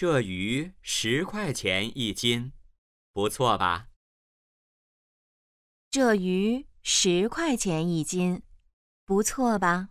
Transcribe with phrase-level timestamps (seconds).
[0.00, 2.54] 这鱼十块钱一斤
[3.12, 3.88] 不错吧？
[5.90, 8.42] 这鱼十块钱一斤
[9.04, 9.90] 不错吧？